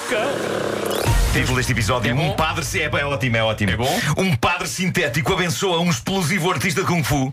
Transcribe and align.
Cão. 0.00 1.32
Título 1.32 1.56
deste 1.56 1.72
episódio: 1.72 2.10
É? 2.10 2.14
Um 2.14 2.34
padre. 2.34 2.64
É, 2.78 2.84
é 2.84 3.04
ótimo, 3.04 3.36
é 3.36 3.42
ótimo. 3.42 3.70
É 3.72 3.76
bom? 3.76 4.00
Um 4.16 4.36
padre 4.36 4.68
sintético 4.68 5.32
abençoa 5.32 5.80
um 5.80 5.90
explosivo 5.90 6.50
artista 6.50 6.82
de 6.82 6.86
Kung 6.86 7.02
Fu. 7.02 7.32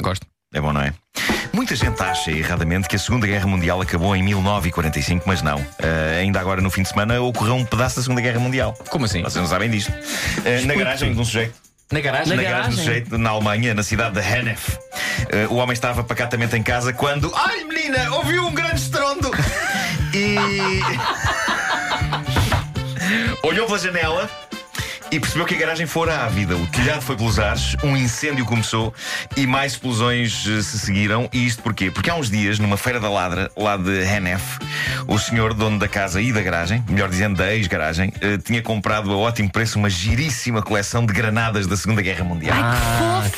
Gosto. 0.00 0.26
É 0.52 0.60
bom, 0.60 0.72
não 0.72 0.80
é? 0.80 0.92
Muita 1.52 1.76
gente 1.76 2.00
acha 2.02 2.30
erradamente 2.30 2.88
que 2.88 2.96
a 2.96 2.98
Segunda 2.98 3.26
Guerra 3.26 3.46
Mundial 3.46 3.80
acabou 3.80 4.14
em 4.14 4.22
1945, 4.22 5.24
mas 5.26 5.42
não. 5.42 5.64
Ah, 5.82 6.18
ainda 6.18 6.40
agora, 6.40 6.60
no 6.60 6.70
fim 6.70 6.82
de 6.82 6.88
semana, 6.88 7.20
ocorreu 7.20 7.54
um 7.54 7.64
pedaço 7.64 7.96
da 7.96 8.02
Segunda 8.02 8.20
Guerra 8.20 8.40
Mundial. 8.40 8.72
Como 8.88 9.04
assim? 9.04 9.22
Vocês 9.22 9.36
não 9.36 9.46
sabem 9.46 9.70
disto. 9.70 9.92
Ah, 9.92 10.66
na 10.66 10.74
garagem 10.74 11.12
de 11.12 11.20
um 11.20 11.24
sujeito. 11.24 11.54
Na 11.92 12.00
garagem? 12.00 12.36
Na 12.36 12.42
garagem 12.42 12.70
de 12.70 12.76
um 12.76 12.78
sujeito 12.78 13.18
na 13.18 13.30
Alemanha, 13.30 13.74
na 13.74 13.82
cidade 13.82 14.20
de 14.20 14.26
Hennef. 14.26 14.78
Ah, 15.32 15.50
o 15.50 15.56
homem 15.56 15.72
estava 15.72 16.02
pacatamente 16.02 16.56
em 16.56 16.62
casa 16.62 16.92
quando. 16.92 17.32
Ai, 17.34 17.64
menina, 17.64 18.14
ouviu 18.14 18.46
um 18.46 18.54
grande 18.54 18.80
estrondo! 18.80 19.30
E. 20.14 20.36
Olhou 23.42 23.66
pela 23.66 23.78
janela. 23.78 24.30
E 25.12 25.18
percebeu 25.18 25.44
que 25.44 25.56
a 25.56 25.58
garagem 25.58 25.86
fora 25.86 26.24
ávida. 26.24 26.56
O 26.56 26.64
telhado 26.68 27.02
foi 27.02 27.16
pelos 27.16 27.36
ares, 27.40 27.74
um 27.82 27.96
incêndio 27.96 28.44
começou 28.44 28.94
e 29.36 29.44
mais 29.44 29.72
explosões 29.72 30.46
eh, 30.46 30.62
se 30.62 30.78
seguiram. 30.78 31.28
E 31.32 31.44
isto 31.44 31.64
porquê? 31.64 31.90
Porque 31.90 32.08
há 32.08 32.14
uns 32.14 32.30
dias, 32.30 32.60
numa 32.60 32.76
feira 32.76 33.00
da 33.00 33.10
ladra, 33.10 33.50
lá 33.56 33.76
de 33.76 33.90
Hennef, 34.04 34.58
o 35.08 35.18
senhor 35.18 35.52
dono 35.52 35.80
da 35.80 35.88
casa 35.88 36.20
e 36.22 36.32
da 36.32 36.40
garagem, 36.40 36.84
melhor 36.88 37.08
dizendo, 37.08 37.36
da 37.36 37.52
ex-garagem, 37.52 38.12
eh, 38.20 38.38
tinha 38.38 38.62
comprado 38.62 39.10
a 39.10 39.16
ótimo 39.16 39.50
preço 39.50 39.80
uma 39.80 39.90
giríssima 39.90 40.62
coleção 40.62 41.04
de 41.04 41.12
granadas 41.12 41.66
da 41.66 41.76
Segunda 41.76 42.02
Guerra 42.02 42.22
Mundial. 42.22 42.56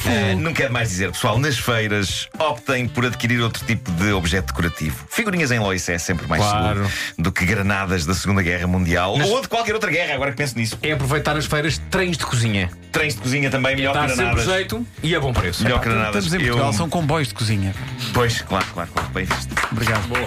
Eh, 0.05 0.35
não 0.35 0.53
quero 0.53 0.75
mais 0.75 0.91
dizer, 0.91 1.11
pessoal, 1.11 1.39
nas 1.39 1.57
feiras 1.59 2.29
optem 2.39 2.87
por 2.87 3.07
adquirir 3.07 3.41
outro 3.41 3.65
tipo 3.65 3.91
de 3.93 4.13
objeto 4.13 4.49
decorativo. 4.49 5.07
Figurinhas 5.09 5.51
em 5.51 5.59
loiça 5.59 5.93
é 5.93 5.99
sempre 5.99 6.27
mais 6.27 6.43
Claro. 6.43 6.81
seguro 6.87 6.91
do 7.19 7.33
que 7.33 7.47
granadas 7.47 8.05
da 8.05 8.13
Segunda 8.15 8.43
Guerra 8.43 8.67
Mundial 8.67 9.19
ou 9.19 9.41
de 9.41 9.49
qualquer 9.49 9.73
outra 9.73 9.91
guerra, 9.91 10.13
agora 10.15 10.33
que 10.33 10.37
penso 10.37 10.59
nisso. 10.59 10.79
É 10.83 10.93
aproveitar 10.93 11.35
as 11.35 11.47
feiras 11.47 11.62
trens 11.91 12.17
de 12.17 12.25
cozinha. 12.25 12.71
Trens 12.93 13.15
de 13.15 13.21
cozinha 13.23 13.51
também, 13.51 13.75
melhor 13.75 13.95
Dá 13.95 14.03
que 14.03 14.09
sempre 14.11 14.25
granadas. 14.27 14.45
jeito 14.45 14.87
e 15.03 15.17
a 15.17 15.21
bom 15.21 15.33
preço. 15.33 15.63
Melhor 15.65 15.81
que 15.81 15.89
granadas. 15.89 16.25
Estamos 16.25 16.35
em 16.35 16.47
Eu- 16.47 16.53
Portugal, 16.53 16.73
são 16.75 16.89
comboios 16.91 17.29
de 17.29 17.35
cozinha. 17.35 17.75
Pois, 18.13 18.43
claro, 18.43 18.67
claro, 18.75 18.91
claro. 18.93 19.09
Bem 19.11 19.25
visto. 19.25 19.55
Obrigado. 19.73 20.07
Boa. 20.09 20.25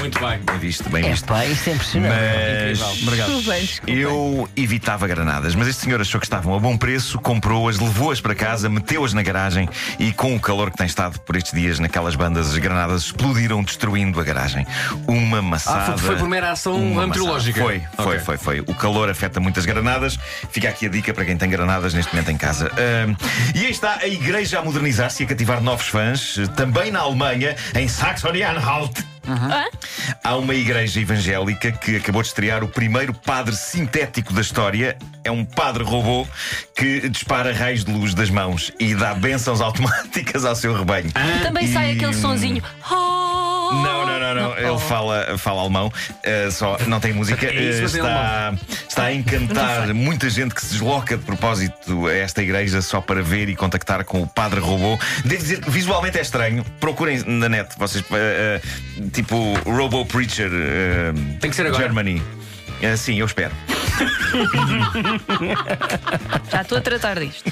Muito 0.00 0.18
bem. 0.20 0.38
Bem 0.44 0.58
visto, 0.58 0.88
bem 0.90 1.04
É 1.06 1.10
visto. 1.10 1.26
pá, 1.26 1.44
isso 1.46 1.70
é 1.70 1.72
impressionante. 1.74 2.14
Mas 2.80 3.02
Obrigado. 3.02 3.32
Eu 3.86 4.48
evitava 4.56 5.06
granadas, 5.06 5.54
mas 5.54 5.68
este 5.68 5.82
senhor 5.84 6.00
achou 6.00 6.20
que 6.20 6.26
estavam 6.26 6.54
a 6.54 6.58
bom 6.58 6.76
preço, 6.76 7.18
comprou-as, 7.20 7.78
levou-as 7.78 8.20
para 8.20 8.34
casa, 8.34 8.68
meteu-as 8.68 9.12
na 9.12 9.22
garagem 9.22 9.68
e, 9.98 10.12
com 10.12 10.34
o 10.34 10.40
calor 10.40 10.70
que 10.70 10.76
tem 10.76 10.86
estado 10.86 11.18
por 11.20 11.36
estes 11.36 11.52
dias 11.52 11.78
naquelas 11.78 12.14
bandas, 12.16 12.48
as 12.50 12.58
granadas 12.58 13.02
explodiram, 13.04 13.62
destruindo 13.62 14.20
a 14.20 14.24
garagem. 14.24 14.66
Uma 15.06 15.40
maçada. 15.40 15.94
Ah, 15.94 15.98
foi- 15.98 16.06
foi 16.06 16.14
a 16.14 16.18
primeira 16.18 16.50
ação 16.52 16.74
uma 16.76 17.06
meteorológica. 17.06 17.60
maçada. 17.60 17.80
Foi, 17.96 18.04
foi, 18.04 18.14
Ok. 18.16 18.24
foi, 18.24 18.36
foi. 18.38 18.60
O 18.60 18.74
calor 18.74 19.08
afeta 19.08 19.38
muitas 19.40 19.64
granadas. 19.66 20.18
Fica 20.50 20.68
aqui 20.68 20.86
a 20.86 20.88
dica 20.88 21.12
para 21.14 21.24
quem 21.24 21.36
tem 21.36 21.48
granadas 21.48 21.94
neste 21.94 22.07
momento 22.12 22.30
em 22.30 22.36
casa. 22.36 22.70
Ahm, 22.76 23.14
e 23.54 23.64
aí 23.66 23.70
está 23.70 23.98
a 24.00 24.06
igreja 24.06 24.58
a 24.58 24.62
modernizar-se 24.62 25.22
e 25.22 25.26
a 25.26 25.28
cativar 25.28 25.60
novos 25.60 25.88
fãs, 25.88 26.36
também 26.56 26.90
na 26.90 27.00
Alemanha, 27.00 27.54
em 27.74 27.86
Saxony-Anhalt. 27.88 29.00
Há 30.24 30.36
uma 30.36 30.54
igreja 30.54 31.00
evangélica 31.00 31.70
que 31.70 31.96
acabou 31.96 32.22
de 32.22 32.28
estrear 32.28 32.64
o 32.64 32.68
primeiro 32.68 33.12
padre 33.12 33.54
sintético 33.54 34.32
da 34.32 34.40
história. 34.40 34.96
É 35.22 35.30
um 35.30 35.44
padre 35.44 35.84
robô 35.84 36.26
que 36.74 37.08
dispara 37.10 37.52
raios 37.52 37.84
de 37.84 37.92
luz 37.92 38.14
das 38.14 38.30
mãos 38.30 38.72
e 38.80 38.94
dá 38.94 39.12
bênçãos 39.14 39.60
automáticas 39.60 40.46
ao 40.46 40.54
seu 40.56 40.74
rebanho. 40.74 41.10
Também 41.42 41.66
E- 41.66 41.72
sai 41.72 41.92
aquele 41.92 42.14
sonzinho. 42.14 42.62
Não. 42.90 43.17
Ele 44.60 44.78
fala, 44.78 45.36
fala 45.38 45.60
alemão, 45.62 45.92
eh, 46.22 46.50
só 46.50 46.76
não 46.86 47.00
tem 47.00 47.12
música. 47.12 47.46
É 47.46 47.54
isso, 47.54 47.78
Eh, 47.78 47.82
é 47.82 47.84
está, 47.84 48.54
está 48.88 49.02
a 49.04 49.12
encantar 49.12 49.92
muita 49.94 50.28
gente 50.30 50.54
que 50.54 50.60
se 50.62 50.72
desloca 50.72 51.16
de 51.16 51.24
propósito 51.24 52.06
a 52.06 52.14
esta 52.14 52.42
igreja 52.42 52.80
só 52.82 53.00
para 53.00 53.22
ver 53.22 53.48
e 53.48 53.56
contactar 53.56 54.04
com 54.04 54.22
o 54.22 54.26
padre 54.26 54.60
robô. 54.60 54.98
Devo 55.24 55.42
dizer 55.42 55.60
que 55.60 55.70
visualmente 55.70 56.18
é 56.18 56.22
estranho. 56.22 56.64
Procurem 56.80 57.22
na 57.26 57.48
net, 57.48 57.74
vocês, 57.78 58.04
eh, 58.12 58.60
tipo 59.12 59.54
Robo 59.64 60.04
Preacher 60.06 60.50
Tem 61.40 61.50
que 61.50 61.56
ser 61.56 61.66
agora. 61.66 61.82
Germany. 61.82 62.22
Sim, 62.96 63.18
eu 63.18 63.26
espero. 63.26 63.52
Já 66.50 66.62
estou 66.62 66.78
a 66.78 66.80
tratar 66.80 67.18
disto. 67.18 67.50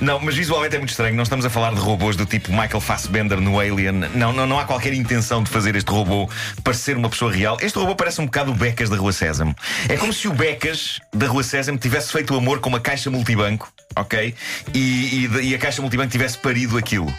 Não, 0.00 0.18
mas 0.20 0.34
visualmente 0.34 0.74
é 0.74 0.78
muito 0.78 0.90
estranho. 0.90 1.14
Não 1.14 1.22
estamos 1.22 1.44
a 1.44 1.50
falar 1.50 1.74
de 1.74 1.80
robôs 1.80 2.16
do 2.16 2.26
tipo 2.26 2.50
Michael 2.50 2.80
Fassbender 2.80 3.40
no 3.40 3.58
Alien. 3.58 3.92
Não, 4.14 4.32
não, 4.32 4.46
não 4.46 4.58
há 4.58 4.64
qualquer 4.64 4.92
intenção 4.92 5.42
de 5.42 5.50
fazer 5.50 5.76
este 5.76 5.90
robô 5.90 6.28
parecer 6.64 6.96
uma 6.96 7.08
pessoa 7.08 7.32
real. 7.32 7.56
Este 7.60 7.78
robô 7.78 7.94
parece 7.94 8.20
um 8.20 8.26
bocado 8.26 8.52
o 8.52 8.54
Becas 8.54 8.90
da 8.90 8.96
Rua 8.96 9.12
Sésamo. 9.12 9.54
É 9.88 9.96
como 9.96 10.12
se 10.12 10.28
o 10.28 10.32
Becas 10.32 11.00
da 11.12 11.26
Rua 11.26 11.42
Sésamo 11.42 11.78
tivesse 11.78 12.12
feito 12.12 12.34
o 12.34 12.36
amor 12.36 12.60
com 12.60 12.68
uma 12.68 12.80
caixa 12.80 13.10
multibanco, 13.10 13.72
ok? 13.96 14.34
E, 14.74 14.78
e, 14.78 15.50
e 15.50 15.54
a 15.54 15.58
caixa 15.58 15.80
multibanco 15.80 16.10
tivesse 16.10 16.38
parido 16.38 16.76
aquilo. 16.76 17.12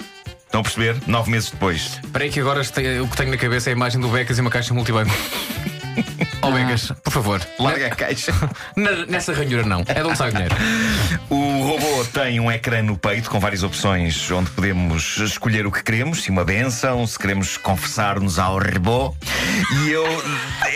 Estão 0.45 0.61
a 0.61 0.63
perceber? 0.63 0.95
Nove 1.07 1.31
meses 1.31 1.49
depois. 1.49 1.99
Espera 2.03 2.25
aí 2.25 2.29
que 2.29 2.39
agora 2.39 2.61
o 2.61 3.07
que 3.07 3.17
tenho 3.17 3.31
na 3.31 3.37
cabeça 3.37 3.69
é 3.69 3.73
a 3.73 3.75
imagem 3.75 3.99
do 3.99 4.07
Becas 4.09 4.37
e 4.37 4.41
uma 4.41 4.51
caixa 4.51 4.73
multibanco. 4.73 5.11
Ó 6.43 6.51
Becas, 6.51 6.91
por 7.03 7.11
favor. 7.13 7.41
Larga 7.59 7.87
a 7.87 7.89
caixa. 7.95 8.33
Na- 8.75 9.05
nessa 9.07 9.33
ranhura 9.33 9.63
não. 9.65 9.81
É 9.87 9.93
de 9.95 10.03
onde 10.03 10.17
sai 10.17 10.29
o 10.29 10.31
dinheiro. 10.33 10.55
O 11.29 11.65
robô 11.65 12.03
tem 12.13 12.39
um 12.39 12.51
ecrã 12.51 12.83
no 12.83 12.95
peito 12.97 13.29
com 13.29 13.39
várias 13.39 13.63
opções 13.63 14.29
onde 14.29 14.49
podemos 14.51 15.17
escolher 15.17 15.65
o 15.65 15.71
que 15.71 15.81
queremos, 15.81 16.21
se 16.23 16.29
uma 16.29 16.43
benção, 16.43 17.07
se 17.07 17.17
queremos 17.17 17.57
confessar-nos 17.57 18.37
ao 18.37 18.59
robô. 18.59 19.15
E 19.83 19.89
eu, 19.89 20.05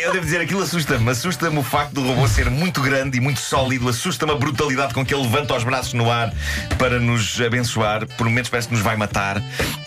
eu 0.02 0.12
devo 0.14 0.26
dizer, 0.26 0.42
aquilo 0.42 0.64
assusta-me. 0.64 1.10
Assusta-me 1.12 1.60
o 1.60 1.64
facto 1.64 1.94
do 1.94 2.02
robô 2.08 2.28
ser 2.28 2.50
muito 2.50 2.82
grande 2.82 3.18
e 3.18 3.22
muito 3.22 3.40
sólido. 3.40 3.88
Assusta-me 3.90 4.32
a 4.32 4.36
brutalidade 4.36 4.94
com 4.94 5.06
que 5.06 5.14
ele 5.14 5.24
levanta 5.24 5.54
os 5.56 5.64
braços 5.64 5.94
no 5.94 6.10
ar 6.10 6.34
para 6.80 7.00
nos 7.00 7.40
abençoar. 7.42 8.08
Por 8.18 8.26
momentos 8.28 8.50
parece 8.50 8.68
que 8.70 8.74
nos 8.74 8.84
vai 8.84 8.96
matar. 8.96 9.38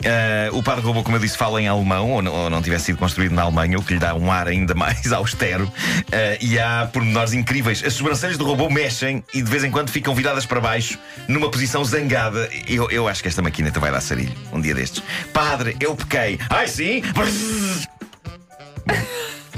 Ah, 0.05 0.49
o 0.53 0.63
padre 0.63 0.85
robô, 0.85 1.03
como 1.03 1.17
eu 1.17 1.21
disse, 1.21 1.37
fala 1.37 1.61
em 1.61 1.67
alemão, 1.69 2.11
ou 2.11 2.23
não, 2.23 2.33
ou 2.33 2.51
não 2.51 2.63
tivesse 2.63 2.87
sido 2.87 2.99
construído 2.99 3.33
na 3.33 3.43
Alemanha, 3.43 3.79
o 3.79 3.83
que 3.83 3.95
lhe 3.95 3.99
dá 4.01 4.15
um 4.15 4.31
ar 4.31 4.47
ainda 4.47 4.75
mais 4.77 5.13
austero. 5.13 5.70
Ah, 6.13 6.37
e 6.41 6.59
há 6.59 6.89
pormenores 6.93 7.33
incríveis. 7.33 7.83
As 7.85 7.95
sobrancelhas 7.95 8.37
do 8.37 8.45
robô 8.45 8.69
mexem 8.69 9.25
e 9.33 9.43
de 9.43 9.51
vez 9.51 9.65
em 9.65 9.71
quando 9.71 9.91
ficam 9.91 10.15
viradas 10.15 10.47
para 10.47 10.61
baixo, 10.61 10.99
numa 11.29 11.51
posição 11.51 11.85
zangada. 11.85 12.49
Eu, 12.67 12.91
eu 12.91 13.09
acho 13.09 13.23
que 13.23 13.29
esta 13.29 13.43
maquineta 13.43 13.81
vai 13.81 13.91
dar 13.91 14.01
sarilho 14.01 14.35
um 14.53 14.61
dia 14.61 14.75
destes. 14.75 15.03
Padre, 15.33 15.77
eu 15.81 15.95
pequei. 15.95 16.39
Ai 16.49 16.69
sim! 16.69 17.03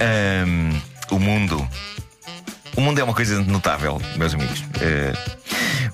Ahm, 0.00 0.81
o 1.11 1.19
mundo. 1.19 1.67
O 2.77 2.81
mundo 2.81 2.99
é 2.99 3.05
uma 3.05 3.15
coisa 3.15 3.41
notável, 3.43 4.00
meus 4.17 4.34
amigos. 4.34 4.65
Eh, 4.81 5.12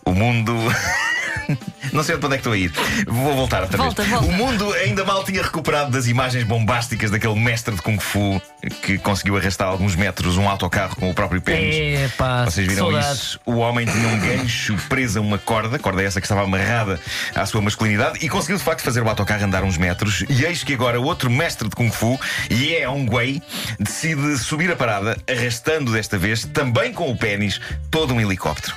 o 0.05 0.13
mundo. 0.13 0.55
Não 1.93 2.03
sei 2.03 2.17
de 2.17 2.25
onde 2.27 2.35
é 2.35 2.39
que 2.39 2.41
estou 2.49 2.53
a 2.53 2.57
ir. 2.59 2.73
Vou 3.07 3.35
voltar 3.35 3.63
outra 3.63 3.77
Volta, 3.79 4.03
vez. 4.03 4.15
volta. 4.15 4.27
O 4.27 4.33
mundo 4.33 4.73
ainda 4.75 5.05
mal 5.05 5.25
tinha 5.25 5.43
recuperado 5.43 5.91
das 5.91 6.07
imagens 6.07 6.45
bombásticas 6.45 7.11
daquele 7.11 7.35
mestre 7.39 7.75
de 7.75 7.83
Kung 7.83 7.99
Fu 7.99 8.41
que 8.83 8.99
conseguiu 8.99 9.37
arrastar 9.37 9.69
alguns 9.69 9.95
metros 9.97 10.37
um 10.37 10.49
autocarro 10.49 10.97
com 10.97 11.11
o 11.11 11.15
próprio 11.15 11.41
pênis. 11.41 11.75
É 11.77 12.09
pá, 12.17 12.45
Vocês 12.45 12.67
viram 12.67 12.85
saudades. 12.91 13.19
isso? 13.19 13.41
O 13.47 13.57
homem 13.57 13.87
tinha 13.87 14.09
um 14.09 14.19
gancho 14.21 14.77
preso 14.89 15.19
a 15.19 15.23
uma 15.23 15.39
corda, 15.39 15.79
corda 15.79 16.03
essa 16.03 16.21
que 16.21 16.27
estava 16.27 16.43
amarrada 16.43 17.01
à 17.35 17.47
sua 17.47 17.61
masculinidade, 17.63 18.19
e 18.25 18.29
conseguiu 18.29 18.57
de 18.59 18.63
facto 18.65 18.83
fazer 18.83 19.03
o 19.03 19.09
autocarro 19.09 19.45
andar 19.45 19.65
uns 19.65 19.79
metros. 19.79 20.25
E 20.29 20.45
eis 20.45 20.63
que 20.63 20.75
agora 20.75 21.01
outro 21.01 21.31
mestre 21.31 21.69
de 21.69 21.75
Kung 21.75 21.91
Fu, 21.91 22.19
e 22.51 22.75
é 22.75 22.89
um 22.89 23.07
Wei, 23.11 23.41
decide 23.79 24.37
subir 24.39 24.71
a 24.71 24.77
parada, 24.77 25.17
arrastando 25.29 25.93
desta 25.93 26.19
vez, 26.19 26.45
também 26.45 26.93
com 26.93 27.11
o 27.11 27.17
pênis, 27.17 27.61
todo 27.91 28.13
um 28.15 28.21
helicóptero. 28.21 28.75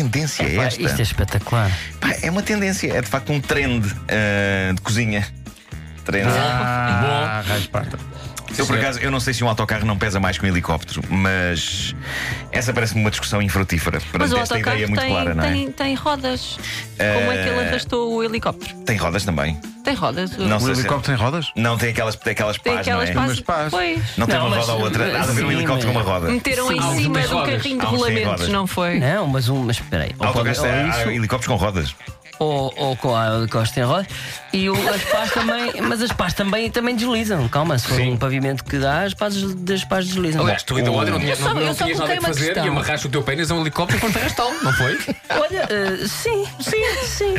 Tendência 0.00 0.44
é 0.44 0.56
Pá, 0.56 0.64
esta? 0.64 0.82
isto 0.82 0.98
é 0.98 1.02
espetacular. 1.02 1.78
Pá, 2.00 2.16
é 2.22 2.30
uma 2.30 2.42
tendência, 2.42 2.90
é 2.90 3.02
de 3.02 3.06
facto 3.06 3.30
um 3.32 3.40
trend 3.40 3.86
ah, 4.08 4.72
de 4.72 4.80
cozinha. 4.80 5.26
Trend. 6.06 6.26
Ah, 6.26 7.44
esparta. 7.58 7.98
Eu, 8.58 8.66
por 8.66 8.76
acaso, 8.76 8.98
eu 8.98 9.10
não 9.10 9.20
sei 9.20 9.32
se 9.32 9.42
um 9.42 9.48
autocarro 9.48 9.86
não 9.86 9.96
pesa 9.96 10.20
mais 10.20 10.36
que 10.36 10.44
um 10.44 10.48
helicóptero, 10.48 11.02
mas 11.08 11.94
essa 12.52 12.72
parece-me 12.72 13.00
uma 13.00 13.10
discussão 13.10 13.40
infrutífera. 13.40 13.98
Mas 14.00 14.10
Perante 14.10 14.34
o 14.34 14.38
esta 14.38 14.54
autocarro 14.54 14.76
ideia 14.76 14.88
muito 14.88 15.00
tem, 15.00 15.10
clara, 15.10 15.34
não 15.34 15.44
é? 15.44 15.48
tem, 15.52 15.70
tem 15.72 15.94
rodas. 15.94 16.58
Como 16.96 17.32
é 17.32 17.42
que 17.42 17.48
ele 17.48 17.60
arrastou 17.68 18.12
o 18.16 18.22
helicóptero? 18.24 18.74
Tem 18.84 18.96
rodas 18.96 19.24
também. 19.24 19.58
Tem 19.82 19.94
rodas? 19.94 20.36
Não 20.36 20.56
O 20.58 20.60
sei 20.60 20.74
se- 20.74 20.80
helicóptero 20.82 21.16
tem 21.16 21.24
rodas? 21.24 21.46
Não 21.56 21.78
tem 21.78 21.90
aquelas, 21.90 22.14
tem 22.16 22.32
aquelas 22.32 22.58
Tem 22.58 22.74
pás, 22.74 22.86
aquelas 22.86 23.14
não 23.14 23.22
é? 23.22 23.26
pás. 23.26 23.40
Pás. 23.40 23.70
Pois. 23.70 24.00
Não 24.18 24.26
tem 24.26 24.36
Não, 24.36 24.46
uma 24.48 24.56
mas- 24.56 24.66
roda 24.66 24.78
ou 24.78 24.84
outra. 24.84 25.04
Há 25.06 25.08
de 25.24 25.30
haver 25.30 25.44
um 25.44 25.48
sim, 25.48 25.54
helicóptero 25.54 25.92
com 25.92 25.98
uma 25.98 26.04
roda. 26.04 26.28
Meteram 26.30 26.68
Sim. 26.68 26.76
em 26.76 27.02
cima 27.02 27.20
do 27.20 27.28
rodas. 27.34 27.54
carrinho 27.56 27.78
de 27.80 27.86
Há 27.86 27.88
uns 27.88 27.90
sem 27.90 27.98
rolamentos, 27.98 28.30
rodas. 28.32 28.48
não 28.48 28.66
foi? 28.66 28.98
Não, 28.98 29.26
mas 29.26 29.48
um. 29.48 29.62
Mas 29.64 29.76
espera 29.76 30.04
aí. 30.04 30.10
Ou, 30.18 30.26
Autocarros 30.26 30.58
pode- 30.58 30.68
ou 30.70 30.78
há 30.84 30.88
isso, 30.88 31.08
helicópteros 31.10 31.46
com 31.58 31.64
rodas. 31.64 31.94
Ou, 32.40 32.72
ou 32.76 32.96
com 32.96 33.14
a 33.14 33.36
helicóptero 33.36 33.74
tem 33.74 33.84
rodas. 33.84 34.06
E 34.52 34.68
o- 34.68 34.88
as 34.88 35.02
pás 35.04 35.30
também. 35.30 35.80
Mas 35.82 36.00
as 36.02 36.10
pás 36.10 36.32
também, 36.34 36.70
também 36.70 36.96
deslizam. 36.96 37.46
Calma, 37.48 37.78
se 37.78 37.86
for 37.86 37.96
Sim. 37.96 38.12
um 38.12 38.16
pavimento 38.16 38.64
que 38.64 38.78
dá, 38.78 39.02
as 39.02 39.14
pás, 39.14 39.40
das 39.56 39.84
pás 39.84 40.06
deslizam. 40.08 40.42
Aliás, 40.42 40.62
tu 40.64 40.76
ainda 40.76 40.90
ontem 40.90 41.10
não, 41.12 41.20
tinha, 41.20 41.32
Eu 41.32 41.36
só- 41.36 41.54
não, 41.54 41.60
não 41.66 41.74
tinhas 41.74 41.98
nada 41.98 42.12
uma 42.14 42.22
fazer 42.22 42.44
questão. 42.46 42.64
e 42.64 42.68
amarraste 42.68 43.06
o 43.06 43.10
teu 43.10 43.22
pênis 43.22 43.50
a 43.50 43.54
um 43.54 43.60
helicóptero 43.60 43.98
enquanto 43.98 44.16
arrastá-lo, 44.16 44.54
não 44.64 44.72
foi? 44.72 44.98
Olha, 45.30 45.66
eh, 45.70 46.06
sim, 46.08 46.44
sim, 46.60 47.06
sim. 47.06 47.34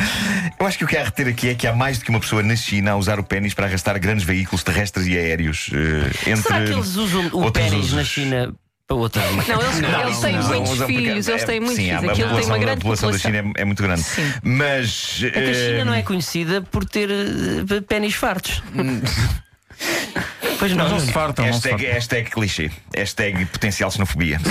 Eu 0.60 0.66
acho 0.68 0.78
que 0.78 0.86
o 0.86 0.88
que 0.88 0.96
há 0.96 1.02
a 1.02 1.06
reter 1.06 1.28
aqui 1.28 1.50
é 1.50 1.56
que 1.56 1.66
há 1.68 1.74
mais 1.76 1.98
do 1.98 2.06
que 2.06 2.10
uma 2.12 2.20
pessoa 2.20 2.44
na 2.44 2.56
China 2.56 2.92
a 2.92 2.96
usar 2.96 3.20
o 3.20 3.24
pênis 3.24 3.54
para 3.56 3.66
arrastar 3.66 4.00
grandes 4.00 4.24
veículos 4.24 4.64
terrestres 4.64 5.08
e 5.08 5.18
aéreos. 5.18 5.70
eh, 5.74 6.30
entre 6.32 6.44
Será 6.44 6.64
que 6.64 6.72
eles 6.74 6.96
usam 6.96 7.28
o 7.34 7.42
outros 7.44 7.66
pênis 7.68 7.86
usos. 7.86 7.94
na 7.98 8.04
China 8.04 8.54
para 8.94 9.02
outra. 9.02 9.22
Não, 9.22 9.62
eles, 9.62 9.78
eles 9.80 10.20
têm 10.20 10.38
Usam- 10.40 10.50
muitos 10.56 10.78
porque- 10.78 10.94
filhos, 10.94 11.28
eles 11.28 11.44
têm 11.44 11.60
muitos 11.60 11.76
sim, 11.78 11.86
filhos. 11.86 12.04
a 12.04 12.12
Aquilo 12.12 12.36
tem 12.36 12.46
uma 12.46 12.56
a 12.56 12.60
grande 12.60 12.78
população 12.78 13.12
da 13.12 13.18
população. 13.18 13.42
China 13.42 13.54
é, 13.58 13.62
é 13.62 13.66
muito 13.66 13.82
grande. 13.84 14.04
Sim. 14.04 14.34
Mas. 14.44 15.22
É 15.24 15.30
que 15.30 15.40
a 15.40 15.54
China 15.54 15.80
eh, 15.80 15.86
não 15.86 15.94
é 15.94 16.02
conhecida 16.02 16.62
por 16.62 16.86
ter 16.86 17.10
eh, 17.10 17.82
pênis 17.88 18.14
fartos. 18.16 18.62
pois 20.60 20.74
não. 20.76 20.90
Não 20.90 21.00
se 21.00 21.12
fartam, 21.12 21.46
não 21.46 21.54
se 21.54 21.60
Hashtag, 21.70 21.72
fartam. 21.84 21.94
hashtag 21.94 22.30
clichê. 22.32 22.72
Hashtag 22.96 23.46
potencial 23.46 23.90
xenofobia. 23.92 24.40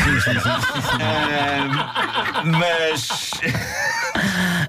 Ah, 1.03 2.43
mas. 2.45 3.31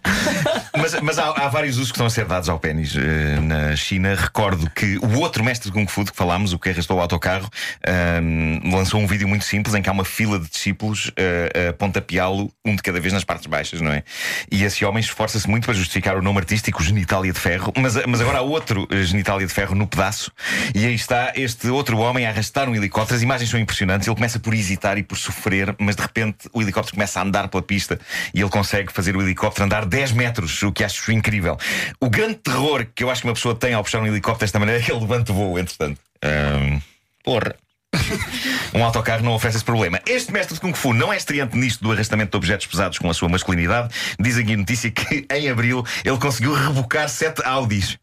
Mas, 0.81 0.99
mas 0.99 1.19
há, 1.19 1.29
há 1.29 1.47
vários 1.47 1.77
usos 1.77 1.91
que 1.91 1.95
estão 1.95 2.07
a 2.07 2.09
ser 2.09 2.25
dados 2.25 2.49
ao 2.49 2.59
pênis 2.59 2.95
eh, 2.95 3.39
na 3.39 3.75
China. 3.75 4.15
Recordo 4.15 4.69
que 4.71 4.97
o 4.97 5.19
outro 5.19 5.43
mestre 5.43 5.69
de 5.69 5.73
Kung 5.73 5.85
Fu 5.87 6.03
de 6.03 6.11
que 6.11 6.17
falámos, 6.17 6.53
o 6.53 6.59
que 6.59 6.69
arrastou 6.69 6.97
o 6.97 7.01
autocarro, 7.01 7.47
ahm, 7.87 8.59
lançou 8.73 8.99
um 8.99 9.05
vídeo 9.05 9.27
muito 9.27 9.45
simples 9.45 9.75
em 9.75 9.81
que 9.81 9.89
há 9.89 9.91
uma 9.91 10.03
fila 10.03 10.39
de 10.39 10.49
discípulos 10.49 11.11
eh, 11.15 11.69
a 11.69 11.73
pontapeá-lo, 11.73 12.51
um 12.65 12.75
de 12.75 12.81
cada 12.81 12.99
vez 12.99 13.13
nas 13.13 13.23
partes 13.23 13.45
baixas, 13.45 13.79
não 13.79 13.91
é? 13.91 14.03
E 14.51 14.63
esse 14.63 14.83
homem 14.83 15.01
esforça-se 15.01 15.47
muito 15.47 15.65
para 15.65 15.73
justificar 15.73 16.17
o 16.17 16.21
nome 16.21 16.39
artístico 16.39 16.83
Genitália 16.83 17.31
de 17.31 17.39
Ferro, 17.39 17.71
mas, 17.77 17.95
mas 18.07 18.19
agora 18.19 18.39
há 18.39 18.41
outro 18.41 18.87
eh, 18.89 19.03
Genitália 19.03 19.45
de 19.45 19.53
Ferro 19.53 19.75
no 19.75 19.85
pedaço, 19.85 20.31
e 20.73 20.85
aí 20.85 20.95
está 20.95 21.31
este 21.35 21.69
outro 21.69 21.97
homem 21.99 22.25
a 22.25 22.29
arrastar 22.29 22.67
um 22.67 22.75
helicóptero. 22.75 23.17
As 23.17 23.21
imagens 23.21 23.49
são 23.49 23.59
impressionantes. 23.59 24.07
Ele 24.07 24.15
começa 24.15 24.39
por 24.39 24.53
hesitar 24.53 24.97
e 24.97 25.03
por 25.03 25.17
sofrer, 25.17 25.75
mas 25.79 25.95
de 25.95 26.01
repente 26.01 26.49
o 26.51 26.61
helicóptero 26.61 26.95
começa 26.95 27.19
a 27.19 27.23
andar 27.23 27.47
pela 27.49 27.61
pista 27.61 27.99
e 28.33 28.41
ele 28.41 28.49
consegue 28.49 28.91
fazer 28.91 29.15
o 29.15 29.21
helicóptero 29.21 29.65
andar 29.65 29.85
10 29.85 30.13
metros, 30.13 30.51
o 30.71 30.73
que 30.73 30.83
acho 30.83 31.11
incrível. 31.11 31.57
O 31.99 32.09
grande 32.09 32.35
terror 32.35 32.85
que 32.95 33.03
eu 33.03 33.11
acho 33.11 33.21
que 33.21 33.27
uma 33.27 33.33
pessoa 33.33 33.53
tem 33.53 33.73
ao 33.73 33.83
puxar 33.83 34.01
um 34.01 34.07
helicóptero 34.07 34.39
desta 34.45 34.57
maneira 34.57 34.81
é 34.81 34.83
que 34.83 34.91
ele 34.91 35.01
levanta 35.01 35.31
o 35.31 35.35
voo, 35.35 35.59
entretanto. 35.59 35.99
Ahm, 36.23 36.79
porra. 37.23 37.55
Um 38.73 38.85
autocarro 38.85 39.21
não 39.21 39.33
oferece 39.33 39.57
esse 39.57 39.65
problema. 39.65 39.99
Este 40.07 40.31
mestre 40.31 40.55
de 40.55 40.61
Kung 40.61 40.73
Fu 40.73 40.93
não 40.93 41.11
é 41.11 41.17
estreante 41.17 41.57
nisto 41.57 41.83
do 41.83 41.91
arrastamento 41.91 42.31
de 42.31 42.37
objetos 42.37 42.65
pesados 42.65 42.97
com 42.97 43.09
a 43.09 43.13
sua 43.13 43.27
masculinidade. 43.27 43.93
Diz 44.17 44.37
aqui 44.37 44.53
a 44.53 44.57
notícia 44.57 44.89
que 44.89 45.27
em 45.29 45.49
abril 45.49 45.83
ele 46.05 46.17
conseguiu 46.17 46.53
rebocar 46.53 47.09
sete 47.09 47.43
Audis, 47.43 47.97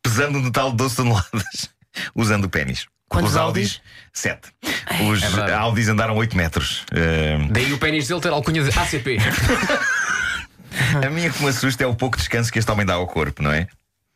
pesando 0.00 0.38
um 0.38 0.42
total 0.44 0.70
de 0.70 0.76
12 0.76 0.94
toneladas, 0.96 1.70
usando 2.14 2.44
o 2.44 2.48
pênis. 2.48 2.86
Quantos 3.08 3.32
Os 3.32 3.36
Audis? 3.36 3.80
Sete. 4.12 4.48
Os 5.10 5.22
É. 5.22 5.54
Audis 5.54 5.88
andaram 5.88 6.16
8 6.16 6.36
metros. 6.36 6.84
Daí 7.50 7.72
o 7.72 7.78
pênis 7.78 8.06
dele 8.06 8.20
ter 8.20 8.30
alcunha 8.30 8.62
de 8.62 8.70
ACP. 8.78 9.18
A 11.04 11.10
minha 11.10 11.30
que 11.30 11.42
me 11.42 11.48
assusta 11.48 11.84
é 11.84 11.86
o 11.86 11.94
pouco 11.94 12.16
descanso 12.16 12.52
que 12.52 12.58
este 12.58 12.70
homem 12.70 12.84
dá 12.86 12.94
ao 12.94 13.06
corpo, 13.06 13.42
não 13.42 13.52
é? 13.52 13.66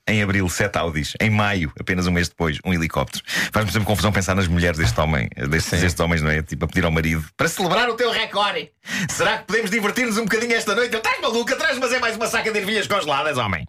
Em 0.06 0.22
abril, 0.22 0.48
sete 0.48 0.78
Audis. 0.78 1.12
Em 1.20 1.28
maio, 1.28 1.70
apenas 1.78 2.06
um 2.06 2.10
mês 2.10 2.28
depois, 2.30 2.58
um 2.64 2.72
helicóptero. 2.72 3.22
Faz-me 3.52 3.70
sempre 3.70 3.86
confusão 3.86 4.10
pensar 4.10 4.34
nas 4.34 4.48
mulheres 4.48 4.78
deste 4.78 4.98
homem, 4.98 5.28
destes, 5.50 5.80
destes 5.80 6.00
homens, 6.00 6.22
não 6.22 6.30
é? 6.30 6.42
Tipo, 6.42 6.64
a 6.64 6.68
pedir 6.68 6.84
ao 6.86 6.90
marido 6.90 7.22
para 7.36 7.46
celebrar 7.46 7.90
o 7.90 7.94
teu 7.94 8.10
recorde. 8.10 8.70
Será 9.10 9.38
que 9.38 9.44
podemos 9.44 9.70
divertir-nos 9.70 10.16
um 10.16 10.24
bocadinho 10.24 10.54
esta 10.54 10.74
noite? 10.74 10.94
Eu 10.94 10.98
estás 10.98 11.20
maluca, 11.20 11.54
traz 11.56 11.78
mas 11.78 11.92
é 11.92 11.98
mais 11.98 12.16
uma 12.16 12.26
saca 12.26 12.50
de 12.50 12.58
ervilhas 12.58 12.86
congeladas, 12.86 13.36
homem. 13.36 13.66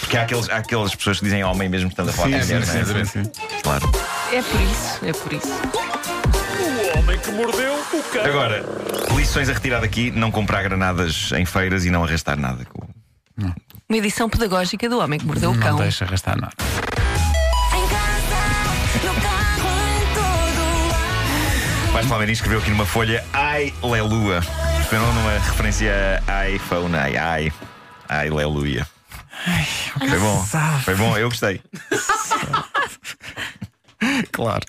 Porque 0.00 0.16
há, 0.18 0.22
aqueles, 0.22 0.48
há 0.50 0.58
aquelas 0.58 0.94
pessoas 0.94 1.18
que 1.18 1.24
dizem 1.24 1.42
homem 1.42 1.68
mesmo 1.70 1.88
estando 1.88 2.10
a 2.10 2.12
falar 2.12 2.28
Sim, 2.42 2.54
mulher, 2.54 2.64
sim, 2.66 2.72
não 2.72 2.96
é? 3.00 3.04
sim, 3.04 3.04
sim, 3.04 3.24
sim. 3.24 3.60
Claro. 3.62 3.90
É 4.30 4.42
por 4.42 4.60
isso, 4.60 5.06
é 5.06 5.12
por 5.12 5.32
isso. 5.32 5.95
Agora, 8.24 8.64
lições 9.16 9.48
a 9.48 9.52
retirar 9.52 9.80
daqui: 9.80 10.10
não 10.10 10.30
comprar 10.30 10.62
granadas 10.62 11.32
em 11.32 11.44
feiras 11.44 11.84
e 11.84 11.90
não 11.90 12.04
arrastar 12.04 12.38
nada. 12.38 12.64
com- 12.66 12.86
Uma 13.88 13.98
edição 13.98 14.28
pedagógica 14.28 14.88
do 14.88 14.98
Homem 14.98 15.18
que 15.18 15.26
Mordeu 15.26 15.50
o 15.50 15.54
Não 15.54 15.60
Cão. 15.62 15.76
deixa 15.78 16.04
arrastar 16.04 16.36
nada. 16.40 16.52
Em 17.74 17.88
casa, 17.88 19.06
no 19.06 19.20
carro, 19.20 19.68
em 19.92 20.14
todo 20.14 20.88
lado. 20.90 21.92
Vais 21.92 22.06
Palmeirinho 22.06 22.34
escreveu 22.34 22.58
aqui 22.58 22.70
numa 22.70 22.86
folha 22.86 23.24
Ai, 23.32 23.72
Lelua. 23.82 24.40
Esperou 24.80 25.12
numa 25.14 25.32
referência 25.32 26.22
a 26.26 26.48
iPhone. 26.50 26.94
Ai, 26.96 27.16
ai, 27.16 27.52
ai, 28.08 28.30
Leluia. 28.30 28.86
Foi 29.98 30.18
bom, 30.18 30.44
foi 30.84 30.94
bom, 30.94 31.16
eu 31.18 31.28
gostei. 31.28 31.60
Claro. 34.30 34.62